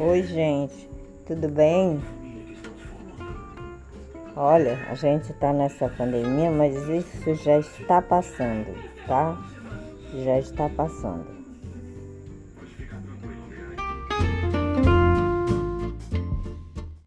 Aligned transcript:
Oi, 0.00 0.22
gente, 0.22 0.88
tudo 1.26 1.48
bem? 1.48 2.00
Olha, 4.36 4.78
a 4.88 4.94
gente 4.94 5.32
está 5.32 5.52
nessa 5.52 5.88
pandemia, 5.88 6.52
mas 6.52 6.76
isso 6.88 7.34
já 7.34 7.58
está 7.58 8.00
passando, 8.00 8.72
tá? 9.08 9.36
Já 10.24 10.38
está 10.38 10.68
passando. 10.68 11.26